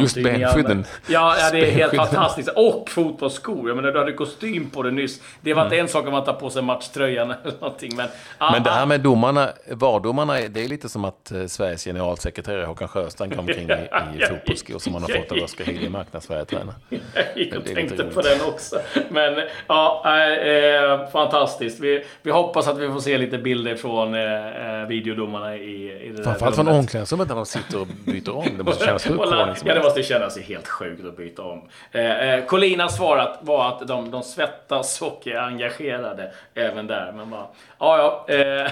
Just 0.00 0.22
benskydden. 0.22 0.84
Ja, 1.08 1.36
ja, 1.38 1.50
det 1.52 1.58
är 1.58 1.70
helt 1.70 1.96
fantastiskt. 1.96 2.48
Och 2.48 2.79
fotbollsskor. 2.88 3.68
Jag 3.68 3.76
menar, 3.76 3.92
du 3.92 3.98
hade 3.98 4.12
kostym 4.12 4.70
på 4.70 4.82
dig 4.82 4.92
nyss. 4.92 5.22
Det 5.40 5.54
var 5.54 5.62
mm. 5.62 5.72
inte 5.72 5.80
en 5.80 5.88
sak 5.88 6.06
om 6.06 6.12
man 6.12 6.24
tar 6.24 6.32
på 6.32 6.50
sig 6.50 6.62
matchtröjan 6.62 7.30
eller 7.30 7.54
någonting. 7.60 7.96
Men, 7.96 8.08
men 8.38 8.62
det 8.62 8.70
här 8.70 8.86
med 8.86 9.00
domarna, 9.00 9.48
VAR-domarna, 9.70 10.34
det 10.48 10.64
är 10.64 10.68
lite 10.68 10.88
som 10.88 11.04
att 11.04 11.32
eh, 11.32 11.46
Sveriges 11.46 11.84
generalsekreterare 11.84 12.64
Håkan 12.64 12.88
Sjöstrand 12.88 13.36
kom 13.36 13.40
omkring 13.40 13.70
i, 13.70 13.72
i 14.22 14.26
fotbollsskor 14.26 14.78
som 14.78 14.94
han 14.94 15.02
har 15.02 15.08
fått 15.08 15.32
av 15.32 15.38
Oskar 15.44 15.64
Hilje 15.64 15.90
Marknad, 15.90 16.22
Sverige-tränare. 16.22 16.74
Jag 17.34 17.64
tänkte 17.64 18.04
på 18.04 18.20
den 18.20 18.40
också. 18.48 18.80
Men 19.08 19.34
ja, 19.66 20.02
äh, 20.04 21.10
fantastiskt. 21.10 21.80
Vi, 21.80 22.04
vi 22.22 22.30
hoppas 22.30 22.68
att 22.68 22.78
vi 22.78 22.88
får 22.88 23.00
se 23.00 23.18
lite 23.18 23.38
bilder 23.38 23.74
från 23.76 24.14
äh, 24.14 24.88
videodomarna 24.88 25.56
i, 25.56 26.06
i 26.06 26.12
det 26.16 26.24
Framförallt 26.24 26.56
från 26.56 26.68
omklädningsrummet 26.68 27.28
när 27.28 27.34
de 27.34 27.46
sitter 27.46 27.80
och 27.80 27.86
byter 28.04 28.36
om. 28.36 28.46
Det 28.56 28.64
måste 28.64 28.84
kännas 28.84 29.04
sjukt 29.06 29.20
Ja, 29.64 29.74
det 29.74 29.82
måste 29.82 30.02
kännas 30.02 30.38
helt 30.38 30.68
sjukt 30.68 31.04
att 31.04 31.16
byta 31.16 31.42
om. 31.42 31.62
Eh, 31.92 32.44
Colinas 32.70 32.96
svarat 32.96 33.38
var 33.40 33.68
att 33.68 33.88
de, 33.88 34.10
de 34.10 34.22
svettas 34.22 35.02
och 35.02 35.26
är 35.26 35.36
engagerade 35.36 36.32
även 36.54 36.86
där. 36.86 37.12
Men 37.12 37.30
bara, 37.30 37.46
ja, 37.78 38.24
ja. 38.28 38.34
Eh, 38.34 38.70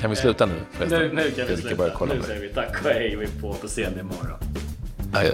kan 0.00 0.10
vi 0.10 0.16
sluta 0.16 0.46
nu? 0.46 0.54
Förresten? 0.72 1.00
Nu, 1.00 1.12
nu 1.12 1.30
kan 1.30 1.46
vi 1.46 1.56
sluta. 1.56 1.76
Börja 1.76 1.92
kolla 1.94 2.14
nu 2.14 2.22
säger 2.22 2.40
vi 2.40 2.48
tack 2.48 2.84
och 2.84 2.90
hej. 2.90 3.16
Vi 3.16 3.24
är 3.24 3.40
på 3.40 3.48
återseende 3.48 4.00
imorgon. 4.00 4.38
Adjö. 5.14 5.32